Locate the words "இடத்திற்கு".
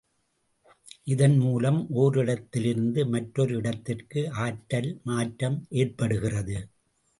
3.55-4.31